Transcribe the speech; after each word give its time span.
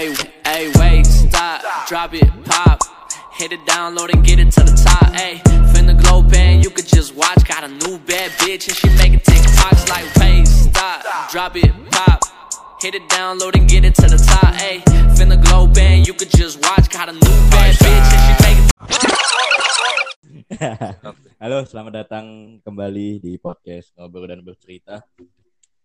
Hey, 0.00 0.16
hey, 0.46 0.72
wait, 0.80 1.04
stop, 1.04 1.60
drop 1.86 2.14
it, 2.14 2.24
pop. 2.48 2.80
Hit 3.36 3.52
it, 3.52 3.60
download 3.66 4.08
and 4.08 4.24
get 4.24 4.40
it 4.40 4.48
to 4.56 4.64
the 4.64 4.72
top. 4.72 5.12
Hey, 5.12 5.44
finna 5.76 5.92
glow 5.92 6.22
band, 6.22 6.64
you 6.64 6.70
could 6.70 6.88
just 6.88 7.14
watch. 7.14 7.44
Got 7.44 7.64
a 7.64 7.68
new 7.68 8.00
bad 8.08 8.32
bitch 8.40 8.64
and 8.64 8.72
she 8.80 8.88
making 8.96 9.20
TikToks 9.20 9.92
like, 9.92 10.08
wait, 10.16 10.48
stop, 10.48 11.04
drop 11.28 11.52
it, 11.54 11.68
pop. 11.92 12.24
Hit 12.80 12.94
it, 12.94 13.04
download 13.12 13.52
and 13.60 13.68
get 13.68 13.84
it 13.84 13.94
to 14.00 14.08
the 14.08 14.16
top. 14.16 14.54
Hey, 14.54 14.80
finna 15.20 15.36
glow 15.36 15.66
band, 15.66 16.06
you 16.08 16.14
could 16.14 16.30
just 16.30 16.64
watch. 16.64 16.88
Got 16.88 17.10
a 17.10 17.12
new 17.12 17.36
bad 17.52 17.76
bitch 17.76 18.08
and 18.16 18.24
she 18.24 18.32
making 18.40 18.72
Halo, 21.44 21.68
selamat 21.68 21.92
datang 21.92 22.56
kembali 22.64 23.20
di 23.20 23.36
podcast 23.36 23.92
Ngobrol 24.00 24.32
dan 24.32 24.40
Bercerita. 24.40 25.04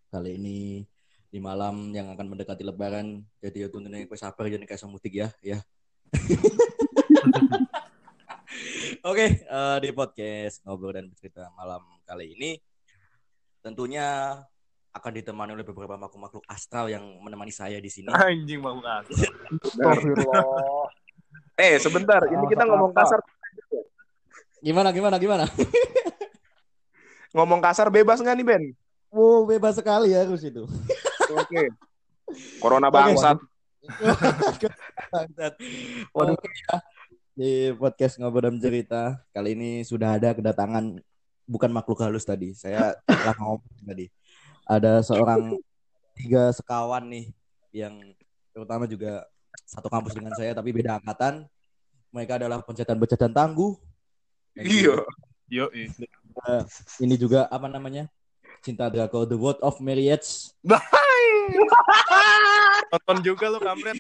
Kali 0.08 0.40
ini 0.40 0.88
di 1.36 1.44
malam 1.44 1.92
yang 1.92 2.08
akan 2.16 2.32
mendekati 2.32 2.64
lebaran. 2.64 3.20
Jadi 3.44 3.60
ya 3.60 3.68
tuntunin 3.68 4.08
kue 4.08 4.16
sabar 4.16 4.48
jadi 4.48 4.64
kayak 4.64 4.88
mudik 4.88 5.20
ya, 5.20 5.28
ya. 5.44 5.60
Oke, 9.12 9.44
eh, 9.44 9.78
di 9.84 9.92
podcast 9.92 10.64
Ngobrol 10.64 10.96
dan 10.96 11.12
Bercerita 11.12 11.52
malam 11.60 11.84
kali 12.08 12.40
ini 12.40 12.56
tentunya 13.60 14.40
akan 14.96 15.12
ditemani 15.12 15.60
oleh 15.60 15.68
beberapa 15.68 16.00
makhluk-makhluk 16.00 16.48
astral 16.48 16.88
yang 16.88 17.04
menemani 17.20 17.52
saya 17.52 17.84
di 17.84 17.92
sini. 17.92 18.08
Anjing 18.16 18.64
mau 18.64 18.80
ngasih. 18.80 19.28
Astagfirullah. 19.60 20.88
Eh, 21.60 21.76
sebentar. 21.84 22.24
Ini 22.32 22.48
kita 22.48 22.64
ngomong 22.64 22.96
kasar. 22.96 23.20
Gimana 24.64 24.96
gimana 24.96 25.20
gimana? 25.20 25.52
Ngomong 27.36 27.60
kasar 27.60 27.92
bebas 27.92 28.24
nggak 28.24 28.36
nih, 28.40 28.48
Ben? 28.48 28.64
Wow, 29.12 29.44
bebas 29.44 29.76
sekali 29.76 30.16
ya 30.16 30.24
harus 30.24 30.40
itu. 30.40 30.64
Oke. 31.34 31.64
Corona 32.62 32.90
bangsat. 32.94 33.38
Bangsat. 35.10 35.54
Oke 36.14 36.50
ya. 36.50 36.76
Di 37.36 37.52
podcast 37.76 38.16
ngobrol 38.16 38.48
dan 38.48 38.56
cerita 38.64 39.20
kali 39.36 39.60
ini 39.60 39.84
sudah 39.84 40.16
ada 40.16 40.32
kedatangan 40.32 40.96
bukan 41.46 41.72
makhluk 41.74 42.00
halus 42.02 42.24
tadi. 42.24 42.54
Saya 42.56 42.96
telah 43.06 43.36
ngomong 43.42 43.84
tadi. 43.86 44.08
Ada 44.66 45.06
seorang 45.06 45.58
tiga 46.16 46.50
sekawan 46.56 47.06
nih 47.12 47.26
yang 47.76 47.94
terutama 48.56 48.88
juga 48.88 49.28
satu 49.68 49.92
kampus 49.92 50.16
dengan 50.16 50.34
saya 50.34 50.56
tapi 50.56 50.72
beda 50.72 51.02
angkatan. 51.02 51.46
Mereka 52.16 52.40
adalah 52.40 52.64
pencetan-pencetan 52.64 53.36
tangguh. 53.36 53.76
Dan 54.56 54.64
Iya. 54.72 54.96
Yo, 55.46 55.70
juga, 55.70 56.66
ini 56.98 57.16
juga 57.22 57.40
apa 57.54 57.70
namanya? 57.70 58.10
Cinta 58.66 58.90
Draco 58.90 59.30
The 59.30 59.38
World 59.38 59.62
of 59.62 59.78
Marriage. 59.78 60.50
Nonton 62.92 63.18
juga 63.26 63.46
lu 63.52 63.60
kampret. 63.60 63.98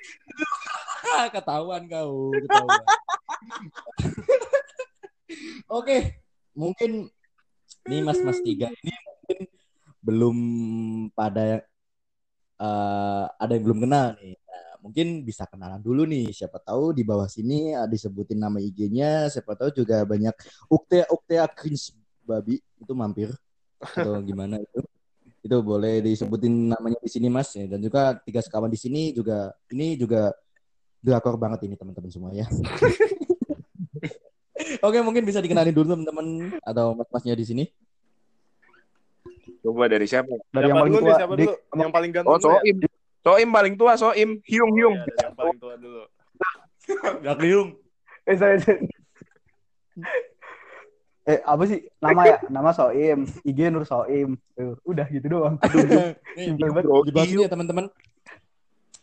Ah, 1.16 1.28
ketahuan 1.36 1.84
kau, 1.90 2.32
ketahuan. 2.34 2.86
Oke, 5.78 6.22
mungkin 6.54 7.10
nih 7.86 8.02
mas-mas 8.02 8.42
tiga 8.42 8.74
ini 8.82 8.94
mungkin 8.94 9.38
belum 10.06 10.38
pada 11.18 11.66
eh, 12.62 13.26
ada 13.42 13.52
yang 13.58 13.66
belum 13.66 13.90
kenal 13.90 14.14
nih. 14.22 14.38
Nah, 14.38 14.74
mungkin 14.86 15.26
bisa 15.26 15.50
kenalan 15.50 15.82
dulu 15.82 16.06
nih. 16.06 16.30
Siapa 16.30 16.62
tahu 16.62 16.94
di 16.94 17.02
bawah 17.02 17.26
sini 17.26 17.74
ah, 17.74 17.90
disebutin 17.90 18.38
nama 18.38 18.62
IG-nya. 18.62 19.34
Siapa 19.34 19.58
tahu 19.58 19.74
juga 19.74 20.06
banyak 20.06 20.38
Uktea 20.70 21.10
Uktea 21.10 21.50
Cringe 21.50 21.98
babi 22.22 22.62
itu 22.62 22.94
mampir 22.94 23.34
atau 23.82 24.22
gimana 24.22 24.62
itu. 24.62 24.85
Itu 25.46 25.62
boleh 25.62 26.02
disebutin 26.02 26.74
namanya 26.74 26.98
di 26.98 27.06
sini 27.06 27.30
Mas 27.30 27.54
ya. 27.54 27.70
dan 27.70 27.78
juga 27.78 28.18
tiga 28.26 28.42
sekawan 28.42 28.66
di 28.66 28.82
sini 28.82 29.14
juga 29.14 29.54
ini 29.70 29.94
juga 29.94 30.34
drakor 30.98 31.38
banget 31.38 31.70
ini 31.70 31.78
teman-teman 31.78 32.10
semua 32.10 32.34
ya. 32.34 32.50
Oke, 34.82 34.98
mungkin 35.06 35.22
bisa 35.22 35.38
dikenalin 35.38 35.70
dulu 35.70 35.94
teman-teman 35.94 36.26
atau 36.66 36.98
mas-masnya 36.98 37.38
di 37.38 37.46
sini. 37.46 37.64
Coba 39.62 39.86
dari 39.86 40.10
siapa? 40.10 40.34
Siapa 40.34 40.50
dari 40.56 40.70
yang 40.70 40.78
paling 40.82 40.94
dulu 40.94 41.02
tua 41.06 41.18
siapa 41.18 41.34
dulu? 41.38 41.54
Yang 41.78 41.94
paling 41.94 42.12
ganteng 42.14 42.32
Oh, 42.34 42.38
ya? 42.38 42.46
Soim. 42.46 42.76
Soim 43.22 43.50
paling 43.50 43.74
tua, 43.78 43.94
Soim. 43.98 44.30
Hyung, 44.46 44.72
Hyung. 44.74 44.96
Iya, 44.98 45.06
dari 45.06 45.26
yang 45.26 45.36
paling 45.38 45.58
tua 45.58 45.74
dulu. 45.78 46.02
Gak 47.26 47.36
keliung. 47.38 47.70
eh 48.26 48.38
saya- 48.38 48.58
eh 51.26 51.42
apa 51.42 51.64
sih 51.66 51.82
nama 51.98 52.22
ya 52.24 52.38
nama 52.54 52.70
Soim 52.70 53.26
IG 53.42 53.74
Nur 53.74 53.82
Soim 53.82 54.38
Tuh, 54.54 54.78
udah 54.86 55.10
gitu 55.10 55.26
doang 55.26 55.58
Simpel 56.38 56.70
banget. 56.70 56.86
di 56.86 57.12
bawah 57.12 57.26
sini 57.26 57.42
ya 57.44 57.50
teman-teman. 57.50 57.86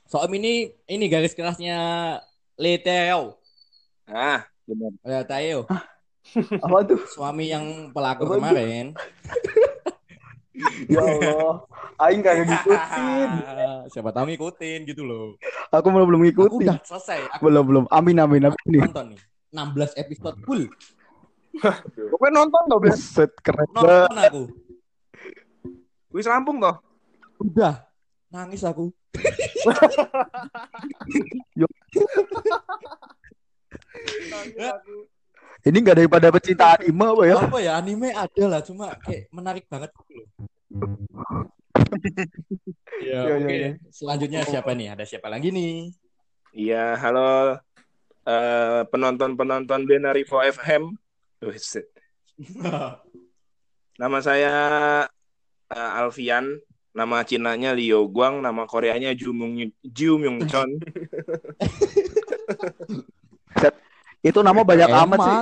Soal 0.06 0.30
ini 0.30 0.70
ini 0.86 1.04
garis 1.08 1.32
kerasnya 1.32 1.78
Leteo. 2.54 3.40
Ah, 4.04 4.44
benar. 4.68 4.92
Ya, 5.02 5.20
Tayo. 5.24 5.64
apa 6.62 6.76
tuh 6.86 7.02
Suami 7.10 7.50
yang 7.50 7.90
pelakor 7.90 8.30
Apa 8.30 8.34
kemarin. 8.38 8.94
ya 10.92 11.02
Allah 11.02 11.66
Aing 11.98 12.22
kagak 12.22 12.46
ngikutin 12.46 13.30
Siapa 13.92 14.14
tahu 14.14 14.30
ngikutin 14.30 14.78
gitu 14.86 15.02
loh. 15.02 15.34
aku 15.74 15.88
belum 15.90 16.06
belum 16.06 16.20
Aku 16.22 16.26
ngikutin 16.30 16.70
udah 16.70 16.78
selesai. 16.86 17.18
Aku 17.34 17.50
belum 17.50 17.64
belum 17.66 17.84
amin 17.90 18.16
amin 18.22 18.42
amin 18.52 18.62
nih 18.70 18.80
nonton 18.86 19.06
nih. 19.16 19.20
16 19.50 20.00
episode 20.00 20.36
full. 20.46 20.64
Pokoknya 22.10 22.32
nonton 22.32 22.62
toh, 22.64 22.78
Ben. 22.80 22.90
Buset 22.96 23.32
keren 23.44 23.68
Nonton 23.76 24.16
aku. 24.16 24.42
Wis 26.12 26.26
rampung 26.28 26.56
toh. 26.60 26.76
Udah. 27.40 27.84
Nangis 28.32 28.64
aku. 28.70 28.88
ini 35.62 35.76
nggak 35.78 35.96
daripada 36.02 36.32
pecinta 36.32 36.74
anime 36.74 37.06
apa 37.06 37.22
ya 37.28 37.36
Apa 37.38 37.58
ya 37.62 37.72
anime 37.78 38.08
ada 38.10 38.44
lah 38.48 38.60
cuma 38.64 38.96
kayak 38.98 39.28
menarik 39.30 39.64
banget 39.68 39.90
gitu 39.94 40.12
loh. 40.16 40.28
Ya, 43.02 43.24
Iya, 43.26 43.34
oke. 43.36 43.48
iya, 43.48 43.48
iya. 43.48 43.70
Selanjutnya 43.90 44.40
siapa 44.46 44.76
nih? 44.76 44.92
Ada 44.94 45.04
siapa 45.08 45.26
lagi 45.32 45.48
nih? 45.50 45.90
Iya, 46.52 46.94
halo 47.00 47.56
eh, 48.28 48.80
penonton-penonton 48.92 49.88
Benarivo 49.88 50.38
FM. 50.38 50.92
Wis. 51.42 51.82
Nama 54.00 54.18
saya 54.22 54.54
eh, 55.70 55.90
Alfian. 55.98 56.58
Nama 56.92 57.24
Cinanya 57.24 57.72
Liu 57.72 58.04
Guang, 58.12 58.44
nama 58.44 58.68
Koreanya 58.68 59.16
Ju 59.16 59.32
Myung 59.32 59.72
Ju 59.80 60.20
Myung 60.20 60.44
Chon. 60.44 60.68
itu 64.22 64.38
nama 64.44 64.60
banyak 64.62 64.86
amat 64.86 65.18
sih 65.18 65.38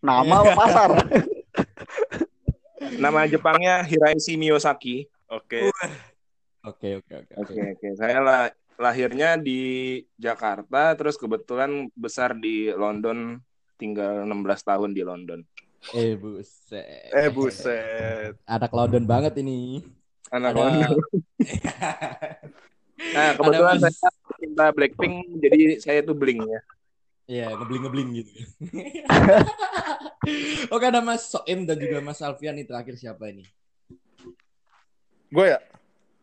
nama 0.00 0.34
apa 0.40 0.52
pasar 0.62 0.90
nama 2.96 3.26
Jepangnya 3.26 3.82
Hiraishi 3.82 4.38
Miyosaki. 4.38 5.10
Oke. 5.26 5.74
Oke, 6.66 7.02
oke, 7.02 7.12
oke. 7.22 7.32
Oke, 7.42 7.60
oke. 7.74 7.88
Saya 7.98 8.18
lah, 8.22 8.42
lahirnya 8.78 9.34
di 9.38 10.02
Jakarta, 10.18 10.94
terus 10.94 11.18
kebetulan 11.18 11.90
besar 11.94 12.34
di 12.38 12.70
London, 12.70 13.42
tinggal 13.76 14.24
16 14.24 14.68
tahun 14.68 14.90
di 14.96 15.02
London. 15.04 15.40
Eh, 15.94 16.18
buset. 16.18 17.12
Eh 17.14 17.28
buset. 17.30 18.34
Ada 18.42 18.66
London 18.72 19.04
banget 19.06 19.38
ini. 19.38 19.84
Anak 20.32 20.56
Ada 20.56 20.60
London. 20.60 20.90
Nah, 22.96 23.36
kebetulan 23.36 23.76
Ada 23.76 23.92
saya 23.92 24.20
cinta 24.40 24.64
Blackpink, 24.72 25.36
jadi 25.36 25.76
saya 25.84 26.00
tuh 26.00 26.16
bling 26.16 26.40
ya. 26.48 26.60
Iya, 27.26 27.46
ngebling-ngebling 27.58 28.22
gitu. 28.22 28.32
Oke, 30.74 30.84
ada 30.86 31.02
Mas 31.02 31.26
Soim 31.26 31.66
dan 31.66 31.76
juga 31.76 31.98
Mas 32.00 32.22
Alfian 32.22 32.54
nih 32.56 32.64
terakhir 32.64 32.94
siapa 32.96 33.28
ini? 33.28 33.44
Gue 35.28 35.52
ya? 35.52 35.60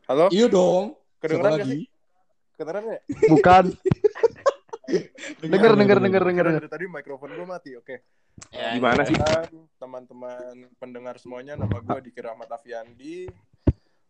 Halo? 0.07 0.31
Iya 0.31 0.47
dong. 0.47 0.95
Kedengeran 1.19 1.59
gak 1.59 1.59
lagi? 1.59 1.71
sih? 1.75 1.83
Kedengeran 2.55 2.83
gak? 2.87 3.01
bukan 3.27 3.63
denger 5.43 5.73
denger 5.79 5.97
denger 6.03 6.23
denger 6.27 6.45
Dari 6.59 6.69
tadi 6.71 6.85
mikrofon 6.91 7.31
gue 7.31 7.47
mati, 7.47 7.71
oke. 7.79 7.95
Ya, 8.51 8.75
Gimana 8.75 9.07
sih? 9.07 9.15
Dan 9.15 9.69
teman-teman 9.79 10.67
pendengar 10.81 11.15
semuanya, 11.21 11.55
nama 11.55 11.79
gue 11.79 12.09
Diki 12.09 12.19
Rahmat 12.19 12.49
Afiandi. 12.51 13.29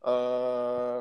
Eh 0.03 0.99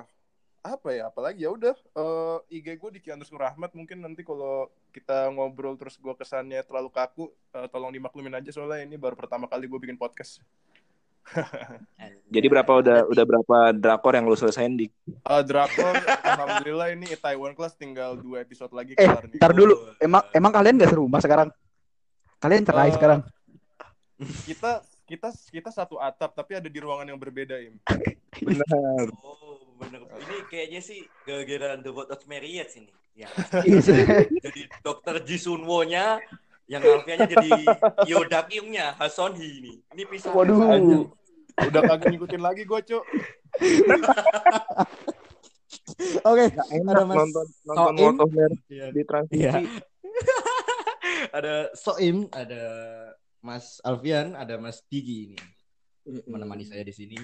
apa 0.63 0.89
ya? 0.95 1.11
Apalagi 1.11 1.43
ya 1.43 1.51
udah 1.51 1.75
eh, 1.75 2.59
IG 2.63 2.79
gue 2.79 2.91
Diki 2.99 3.11
underscore 3.11 3.51
Rahmat. 3.51 3.75
Mungkin 3.75 3.99
nanti 3.99 4.23
kalau 4.23 4.71
kita 4.95 5.31
ngobrol 5.35 5.75
terus 5.75 5.99
gue 5.99 6.15
kesannya 6.15 6.63
terlalu 6.63 6.91
kaku, 6.95 7.33
eh, 7.55 7.67
tolong 7.69 7.91
dimaklumin 7.91 8.39
aja 8.39 8.55
soalnya 8.55 8.87
ini 8.87 8.95
baru 8.95 9.19
pertama 9.19 9.51
kali 9.51 9.67
gue 9.67 9.79
bikin 9.83 9.99
podcast. 9.99 10.39
Jadi 12.35 12.47
berapa 12.49 12.73
udah 12.73 12.99
udah 13.07 13.25
berapa 13.25 13.57
drakor 13.73 14.13
yang 14.13 14.25
lu 14.25 14.35
selesain 14.35 14.73
di? 14.73 14.89
Eh 15.07 15.43
Drakor, 15.43 15.95
alhamdulillah 16.21 16.89
ini 16.93 17.13
Taiwan 17.15 17.53
Class 17.53 17.75
tinggal 17.75 18.17
dua 18.17 18.41
episode 18.41 18.73
lagi 18.73 18.93
eh 18.95 19.05
kelar 19.05 19.25
nih. 19.27 19.39
ntar 19.39 19.53
dulu 19.53 19.75
emang 19.99 20.23
emang 20.31 20.53
kalian 20.53 20.77
gak 20.77 20.91
serumah 20.91 21.21
sekarang 21.21 21.49
kalian 22.39 22.65
cerai 22.65 22.89
Eh, 22.89 22.95
sekarang 22.95 23.21
Kita 24.45 24.81
kita 25.03 25.29
kita 25.51 25.71
satu 25.71 25.99
atap 25.99 26.33
tapi 26.33 26.55
ada 26.55 26.67
di 26.67 26.79
ruangan 26.79 27.05
yang 27.05 27.19
berbeda, 27.19 27.59
Im. 27.59 27.77
Benar. 28.49 29.13
Oh, 29.21 29.77
bener. 29.77 30.01
Ini 30.09 30.37
kayaknya 30.47 30.81
sih 30.81 31.05
gara-gara 31.23 31.77
The 31.77 31.91
World 31.91 32.11
of 32.11 32.23
Marriott 32.25 32.71
ini. 32.75 32.89
Ya, 33.13 33.29
Iya. 33.61 34.25
jadi 34.33 34.63
dokter 34.81 35.21
Ji 35.21 35.37
Sunwo-nya, 35.37 36.17
yang 36.71 36.83
Alfianya 36.83 37.27
jadi 37.27 37.51
Yoda 38.07 38.47
Kyung-nya, 38.47 38.95
Hason 38.97 39.35
Hee 39.37 39.63
ini. 39.63 39.73
Ini 39.95 40.03
pisah. 40.09 40.31
Waduh. 40.33 41.11
Udah 41.53 41.81
kagak 41.85 42.17
ngikutin 42.17 42.43
lagi 42.43 42.65
gue, 42.65 42.81
Cuk. 42.87 43.05
Oke, 46.23 46.45
Enak 46.73 46.93
ada 46.95 47.05
Mas 47.05 47.17
nonton 47.19 47.47
nonton 47.69 47.95
Soim. 47.97 48.15
Marriott 48.17 48.53
Iya. 48.69 48.87
di 48.91 49.03
transmisi. 49.05 49.43
Iya. 49.45 49.53
ada 51.39 51.55
Soim, 51.77 52.17
ada 52.33 52.63
Mas 53.43 53.79
Alfian, 53.83 54.39
ada 54.39 54.55
Mas 54.57 54.81
Digi 54.87 55.35
ini 56.07 56.21
menemani 56.27 56.65
saya 56.67 56.83
di 56.83 56.95
sini. 56.95 57.19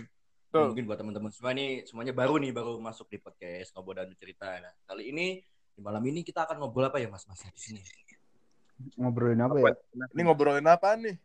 Betul. 0.49 0.73
Mungkin 0.73 0.85
buat 0.89 0.99
teman-teman 1.01 1.31
semua 1.33 1.53
ini 1.53 1.85
semuanya 1.85 2.15
baru 2.17 2.41
nih, 2.41 2.53
baru 2.55 2.81
masuk 2.81 3.09
di 3.13 3.19
podcast 3.21 3.73
ngobrol 3.77 4.01
dan 4.01 4.09
bercerita. 4.09 4.49
Nah, 4.61 4.73
kali 4.89 5.13
ini 5.13 5.27
di 5.73 5.81
malam 5.85 6.03
ini 6.09 6.25
kita 6.25 6.49
akan 6.49 6.57
ngobrol 6.63 6.89
apa 6.89 6.99
ya 6.99 7.09
Mas 7.13 7.29
Mas 7.29 7.45
di 7.45 7.61
sini? 7.61 7.81
Ngobrolin 8.95 9.41
apa 9.41 9.55
ya? 9.59 9.73
Ini 10.15 10.21
ngobrolin 10.23 10.67
apaan 10.67 11.03
nih? 11.03 11.17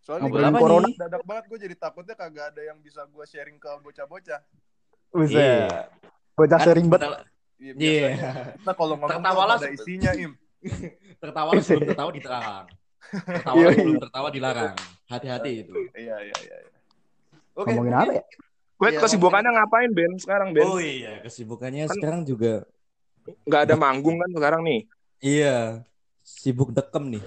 Soalnya 0.00 0.28
Ngobrolin 0.28 0.52
gua 0.52 0.60
corona. 0.60 0.88
dadak 0.88 1.22
banget 1.22 1.44
gue 1.46 1.58
jadi 1.60 1.74
takutnya 1.76 2.14
kagak 2.14 2.46
ada 2.54 2.62
yang 2.62 2.78
bisa 2.80 3.04
gue 3.04 3.24
sharing 3.24 3.56
ke 3.56 3.68
bocah-bocah. 3.80 4.40
Bisa. 5.12 5.44
Bocah 6.32 6.58
Kan 6.58 6.66
sering 6.66 6.86
banget. 6.88 7.24
Iya, 7.56 7.72
Iya. 7.74 8.08
Kita 8.56 8.72
kalau 8.72 8.94
ngomong 8.96 9.08
tuh 9.08 9.16
Tertawalah 9.16 9.56
ada 9.56 9.68
isinya, 9.68 10.12
Im. 10.12 10.32
Tertawa 11.22 11.50
sebelum 11.58 11.88
tertawa 11.88 12.10
dilarang. 12.12 12.66
Tertawa 13.06 13.56
Iya, 13.56 13.68
sebelum 13.70 13.92
iya. 13.92 14.02
tertawa 14.02 14.28
dilarang. 14.28 14.74
Hati-hati 15.06 15.50
itu. 15.62 15.72
Iya, 15.92 16.16
iya, 16.22 16.36
iya. 16.38 16.56
iya. 16.64 16.78
Oke. 17.54 17.72
Ngomongin 17.72 17.94
apa 17.94 18.12
ya? 18.12 18.24
Gue 18.76 18.88
Iya, 18.92 19.00
kesibukannya 19.00 19.50
ngapain 19.52 19.90
Ben 19.90 20.12
sekarang 20.16 20.52
Ben? 20.52 20.68
Oh 20.68 20.76
iya, 20.76 21.20
kesibukannya 21.20 21.88
Kan- 21.88 21.96
sekarang 21.96 22.20
juga 22.22 22.68
Nggak 23.42 23.62
ada 23.66 23.74
manggung 23.74 24.16
kan 24.16 24.30
sekarang 24.30 24.60
nih. 24.62 24.80
iya, 25.18 25.80
sibuk 26.26 26.74
dekem 26.74 27.14
nih. 27.14 27.22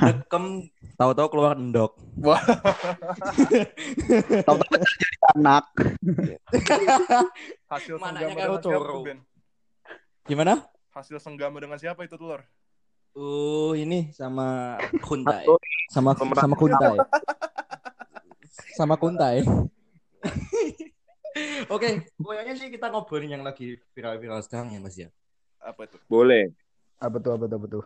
dekem 0.00 0.70
tahu-tahu 0.94 1.28
keluar 1.34 1.58
endok. 1.58 1.98
Tahu-tahu 4.46 4.74
jadi 4.78 5.16
anak. 5.34 5.66
Hasil 7.74 7.98
Mananya 7.98 8.30
senggama 8.30 8.56
dengan 8.56 8.62
siapa 8.62 9.02
Ben? 9.02 9.18
Gimana? 10.30 10.62
Hasil 10.94 11.18
senggama 11.18 11.58
dengan 11.58 11.78
siapa 11.82 12.06
itu, 12.06 12.14
Telur? 12.14 12.46
Uh, 13.10 13.74
ini 13.74 14.14
sama 14.14 14.78
Kuntai. 15.02 15.42
Sama 15.90 16.14
sama 16.14 16.54
Kuntai. 16.54 16.96
sama 18.78 18.94
Kuntai. 18.94 19.42
Oke, 21.74 22.10
pokoknya 22.18 22.54
sih 22.58 22.70
kita 22.70 22.90
ngobrolin 22.90 23.38
yang 23.38 23.44
lagi 23.46 23.78
viral-viral 23.94 24.42
sekarang 24.42 24.74
ya 24.74 24.80
Mas 24.82 24.98
ya. 24.98 25.08
Apa 25.70 25.86
itu? 25.86 25.96
boleh. 26.10 26.50
Apa 27.00 27.16
tuh, 27.22 27.32
apa 27.32 27.44
tuh, 27.46 27.56
apa 27.56 27.66
tuh? 27.70 27.84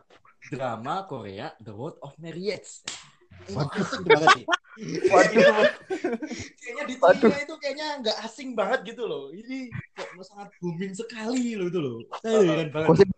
Drama 0.50 1.04
Korea 1.06 1.52
The 1.60 1.72
World 1.76 2.00
of. 2.00 2.16
Ini 2.18 3.60
asing 3.60 4.04
banget 4.08 4.28
sih. 4.40 4.46
kayaknya 6.58 6.82
di 6.88 6.94
Waduh. 6.98 7.30
telinga 7.30 7.46
itu 7.46 7.54
kayaknya 7.62 7.86
nggak 8.02 8.16
asing 8.26 8.56
banget 8.58 8.80
gitu 8.94 9.06
loh. 9.06 9.30
Ini 9.30 9.70
kok 9.94 10.08
sangat 10.26 10.48
booming 10.58 10.96
sekali 10.96 11.54
loh 11.54 11.66
itu 11.70 11.78
loh. 11.78 11.98
Saya 12.24 12.42
heran 12.42 12.68
banget. 12.72 13.04
Sih, 13.04 13.08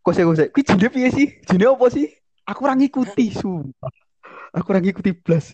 kok 0.00 0.12
sih? 0.14 0.46
Kuwi 0.54 0.62
jene 0.64 0.86
piye 0.88 1.08
sih? 1.12 1.28
Jene 1.44 1.66
apa 1.68 1.86
sih? 1.92 2.06
Aku 2.46 2.62
ora 2.62 2.78
ngikuti, 2.78 3.34
sumpah. 3.34 3.90
Aku 4.54 4.70
ora 4.70 4.80
ngikuti 4.80 5.12
blas. 5.12 5.52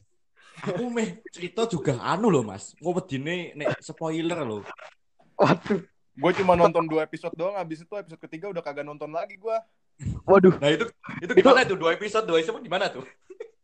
Aku 0.62 0.92
meh 0.92 1.24
cerita 1.32 1.66
juga 1.66 1.98
anu 2.04 2.28
loh 2.28 2.44
mas. 2.44 2.76
Ngobedine 2.78 3.56
nek 3.56 3.80
spoiler 3.82 4.44
loh. 4.44 4.62
Waduh. 5.40 5.82
Gue 6.12 6.32
cuma 6.36 6.52
nonton 6.52 6.84
dua 6.84 7.08
episode 7.08 7.32
doang, 7.32 7.56
habis 7.56 7.80
itu 7.80 7.94
episode 7.96 8.20
ketiga 8.20 8.52
udah 8.52 8.60
kagak 8.60 8.84
nonton 8.84 9.08
lagi 9.08 9.40
gue. 9.40 9.56
Waduh. 10.28 10.56
Nah 10.60 10.70
itu 10.72 10.84
itu 11.24 11.32
gimana 11.32 11.64
tuh 11.64 11.78
dua 11.78 11.96
episode 11.96 12.24
dua 12.28 12.40
episode 12.40 12.60
gimana 12.60 12.92
tuh? 12.92 13.04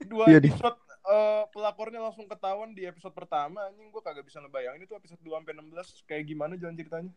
Dua 0.09 0.25
Iya, 0.31 0.41
episode 0.41 0.79
eh, 1.09 1.43
pelakornya 1.53 2.01
langsung 2.01 2.25
ketahuan 2.25 2.73
di 2.73 2.89
episode 2.89 3.13
pertama. 3.13 3.69
Anjing 3.69 3.93
gue 3.93 4.03
kagak 4.05 4.25
bisa 4.25 4.41
ngebayangin 4.41 4.85
itu 4.85 4.95
episode 4.97 5.21
2 5.21 5.41
sampai 5.41 5.55
16 5.57 6.09
kayak 6.09 6.25
gimana 6.25 6.53
jalan 6.57 6.77
ceritanya. 6.77 7.13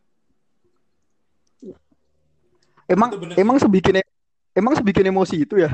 Emang 2.90 3.10
emang 3.40 3.58
sebikin 3.62 4.04
emang 4.52 4.74
sebikin 4.76 5.08
emosi 5.08 5.48
itu 5.48 5.56
ya? 5.62 5.72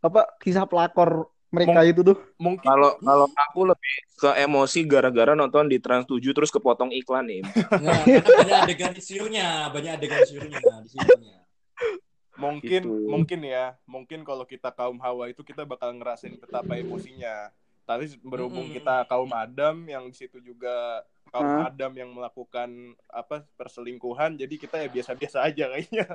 Apa 0.00 0.24
kisah 0.40 0.64
pelakor 0.64 1.28
mereka 1.48 1.80
itu 1.84 2.00
tuh? 2.04 2.16
Mungkin 2.36 2.64
Kalau 2.64 3.00
kalau 3.00 3.26
aku 3.32 3.60
lebih 3.68 3.94
ke 4.20 4.30
emosi 4.44 4.80
gara-gara 4.84 5.32
nonton 5.32 5.68
di 5.70 5.80
Trans 5.80 6.04
7 6.04 6.20
terus 6.36 6.52
kepotong 6.52 6.92
iklan 6.92 7.24
nih. 7.24 7.40
Karena 7.70 7.94
banyak 8.04 8.58
adegan 8.68 8.92
siurnya, 9.00 9.72
banyak 9.72 9.92
adegan 9.96 10.22
siurnya 10.28 10.58
di 10.60 10.88
siurnya. 10.92 11.38
mungkin 12.38 12.82
Gitu. 12.86 13.10
mungkin 13.10 13.40
ya 13.42 13.74
mungkin 13.82 14.22
kalau 14.22 14.46
kita 14.46 14.70
kaum 14.70 14.94
hawa 15.02 15.26
itu 15.26 15.42
kita 15.42 15.66
bakal 15.66 15.90
ngerasain 15.90 16.38
betapa 16.38 16.78
emosinya 16.78 17.50
tapi 17.82 18.14
berhubung 18.22 18.70
Mm-mm. 18.70 18.78
kita 18.78 19.02
kaum 19.10 19.26
adam 19.34 19.82
yang 19.90 20.06
di 20.06 20.14
situ 20.14 20.38
juga 20.38 21.02
kaum 21.28 21.44
Hah? 21.44 21.68
adam 21.68 21.92
yang 21.94 22.10
melakukan 22.10 22.68
apa 23.06 23.44
perselingkuhan 23.54 24.36
jadi 24.36 24.54
kita 24.56 24.76
ya 24.80 24.88
biasa-biasa 24.88 25.38
aja 25.44 25.64
kayaknya 25.72 26.06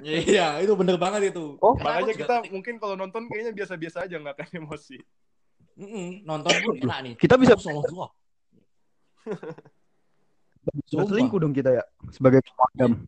Iya, 0.00 0.64
itu 0.64 0.72
bener 0.76 0.96
banget 0.96 1.34
itu. 1.34 1.60
Oh, 1.60 1.76
makanya 1.76 2.12
kita 2.16 2.36
juga- 2.40 2.48
mungkin 2.48 2.74
kalau 2.80 2.96
nonton 2.96 3.28
kayaknya 3.28 3.52
biasa-biasa 3.52 4.08
aja 4.08 4.16
nggak 4.16 4.36
akan 4.36 4.48
emosi 4.64 4.98
Mm-mm, 5.80 6.24
nonton 6.28 6.52
pun 6.60 6.76
enak 6.76 6.98
nih. 7.04 7.14
Kita 7.16 7.40
bisa 7.40 7.56
Sumpah. 7.56 8.12
selingkuh 11.08 11.38
dong 11.40 11.54
kita 11.56 11.72
ya 11.72 11.84
sebagai 12.12 12.44
pemadam. 12.44 13.00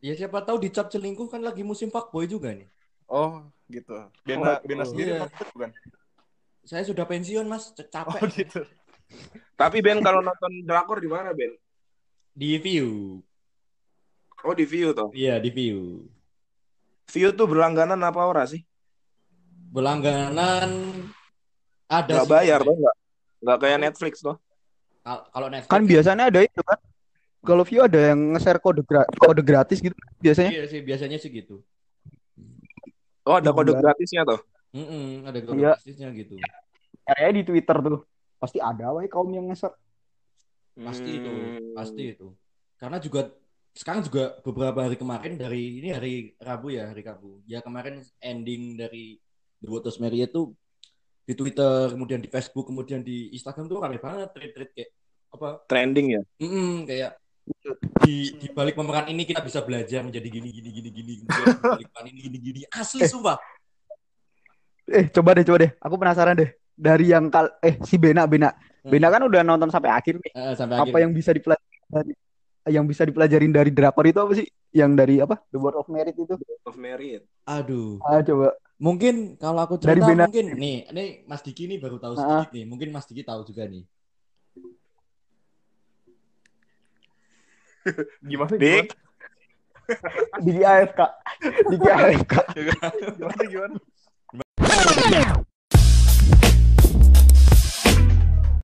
Ya 0.00 0.12
siapa 0.16 0.40
tahu 0.44 0.60
dicap 0.60 0.88
selingkuh 0.88 1.28
kan 1.28 1.40
lagi 1.44 1.60
musim 1.64 1.88
fuckboy 1.92 2.24
juga 2.28 2.52
nih. 2.52 2.68
oh 3.08 3.44
gitu 3.68 3.94
Bena 4.24 4.56
Oh, 4.56 4.66
Bena 4.66 4.84
sendiri 4.84 5.16
iya. 5.16 5.24
nonton 5.24 5.46
bukan 5.54 5.70
Saya 6.60 6.84
sudah 6.84 7.04
pensiun 7.08 7.48
mas, 7.48 7.72
C- 7.72 7.82
oh 7.82 7.88
capek 7.88 8.20
gitu 8.36 8.60
Tapi 9.54 9.78
Ben 9.80 10.00
kalau 10.00 10.20
nonton 10.20 10.64
drakor 10.64 10.98
di 10.98 11.06
mana 11.06 11.30
Ben? 11.30 11.52
di 12.30 12.56
view. 12.56 13.20
Oh 14.40 14.56
di 14.56 14.64
View 14.64 14.96
toh. 14.96 15.12
Iya 15.12 15.36
di 15.36 15.52
view. 15.52 16.08
View 17.06 17.28
tuh 17.30 17.44
berlangganan 17.44 18.00
apa 18.00 18.24
ora 18.24 18.48
sih? 18.48 18.64
Berlangganan 19.68 20.70
ada 21.84 22.24
sih. 22.24 22.28
bayar 22.28 22.64
toh 22.64 22.72
nggak? 22.72 22.96
Nggak 23.40 23.58
kayak 23.60 23.78
Netflix 23.78 24.14
toh. 24.18 24.40
Kal- 25.00 25.28
Kalau 25.28 25.48
Netflix 25.48 25.68
Kan 25.68 25.82
biasanya 25.84 26.24
ada 26.26 26.40
itu 26.40 26.62
kan. 26.64 26.78
Kalau 27.40 27.64
view 27.64 27.80
ada 27.80 28.12
yang 28.12 28.32
nge-share 28.32 28.60
kode 28.60 28.80
gra- 28.82 29.08
kode 29.14 29.40
gratis 29.40 29.80
gitu 29.80 29.92
biasanya. 30.18 30.50
Iya 30.52 30.64
sih 30.66 30.80
biasanya 30.80 31.16
sih 31.16 31.28
gitu. 31.28 31.60
Oh 33.22 33.36
ada 33.36 33.52
kode 33.52 33.72
Iya. 33.72 33.80
gratisnya 33.80 34.22
toh. 34.24 34.40
Mm-mm, 34.72 35.28
ada 35.28 35.36
Iya. 35.36 35.76
gratisnya 35.76 36.08
gitu. 36.12 36.40
Kayak 37.04 37.30
di 37.32 37.42
Twitter 37.44 37.76
tuh. 37.76 38.00
Pasti 38.40 38.56
ada 38.58 38.96
wae 38.96 39.06
kaum 39.06 39.28
yang 39.28 39.46
nge-share. 39.46 39.76
Pasti 40.80 41.10
itu, 41.20 41.28
Hmm. 41.28 41.76
pasti 41.76 42.02
itu. 42.16 42.32
Karena 42.80 42.96
juga 42.96 43.28
sekarang 43.70 44.02
juga 44.02 44.40
beberapa 44.40 44.80
hari 44.82 44.96
kemarin 44.96 45.36
dari 45.36 45.78
ini 45.78 45.92
hari 45.92 46.14
Rabu 46.40 46.72
ya, 46.72 46.88
hari 46.88 47.04
Rabu. 47.04 47.44
Ya 47.44 47.60
kemarin 47.60 48.00
ending 48.18 48.80
dari 48.80 49.20
The 49.60 49.68
Waters 49.68 50.00
Mary 50.00 50.24
itu 50.24 50.56
di 51.22 51.36
Twitter, 51.36 51.92
kemudian 51.92 52.18
di 52.18 52.26
Facebook, 52.26 52.66
kemudian 52.66 53.04
di 53.04 53.28
Instagram 53.30 53.68
tuh 53.68 53.78
rame 53.78 54.00
banget 54.00 54.32
tweet-tweet 54.32 54.70
kayak 54.72 54.90
apa? 55.30 55.48
Trending 55.68 56.06
ya. 56.16 56.22
Mm-mm, 56.40 56.88
kayak 56.88 57.20
di 58.02 58.40
di 58.40 58.46
balik 58.50 58.74
pemeran 58.74 59.10
ini 59.10 59.26
kita 59.26 59.42
bisa 59.42 59.60
belajar 59.60 60.00
menjadi 60.00 60.28
gini 60.32 60.48
gini 60.54 60.70
gini 60.70 60.90
gini 60.90 61.12
balik 61.28 61.86
pemeran 61.92 62.06
ini 62.08 62.18
gini 62.24 62.38
gini 62.38 62.60
asli 62.70 63.04
sumpah 63.04 63.36
Eh, 64.90 65.06
coba 65.06 65.38
deh, 65.38 65.46
coba 65.46 65.58
deh. 65.62 65.70
Aku 65.78 65.94
penasaran 65.94 66.34
deh. 66.34 66.50
Dari 66.80 67.04
yang 67.06 67.28
kal 67.28 67.46
eh 67.60 67.76
si 67.84 67.94
Bena 67.94 68.24
Bena. 68.24 68.48
Hmm. 68.48 68.88
Bena 68.88 69.06
kan 69.08 69.20
udah 69.20 69.40
nonton 69.42 69.68
sampai 69.68 69.92
akhir 69.92 70.16
nih. 70.16 70.32
Eh, 70.32 70.52
sampai 70.54 70.74
Apa 70.74 70.88
akhir 70.88 70.98
yang 70.98 71.10
bisa 71.12 71.30
dipelajari 71.30 71.76
dari 71.86 72.12
yang 72.68 72.84
bisa 72.84 73.04
dipelajarin 73.04 73.50
dari 73.50 73.68
drakor 73.68 74.04
itu 74.04 74.16
apa 74.16 74.32
sih? 74.32 74.46
Yang 74.70 74.90
dari 74.94 75.14
apa? 75.18 75.34
The 75.50 75.56
World 75.56 75.78
of 75.78 75.86
Merit 75.88 76.14
itu. 76.14 76.34
Of 76.62 76.76
Merit. 76.76 77.24
aduh 77.42 77.98
Ah, 78.00 78.20
coba. 78.20 78.54
mungkin 78.78 79.34
kalau 79.36 79.60
aku 79.60 79.76
Dari 79.76 79.98
cerita 79.98 80.06
Bena- 80.08 80.24
mungkin 80.24 80.46
nih 80.54 80.76
ini 80.88 81.04
Mas 81.26 81.40
Diki 81.40 81.66
nih 81.66 81.76
baru 81.76 81.98
tahu 81.98 82.14
Ah. 82.14 82.16
sedikit 82.16 82.48
nih 82.54 82.64
mungkin 82.64 82.88
Mas 82.88 83.04
Diki 83.04 83.20
tahu 83.20 83.44
juga 83.44 83.66
nih 83.66 83.84
gimana 88.22 88.54
Dik. 88.54 88.86
gimana 88.86 88.94
Di 90.38 90.52
AFK. 90.62 91.00
Di 91.66 91.76
AFK. 91.82 92.32
gimana 93.18 93.42
gimana 93.44 93.76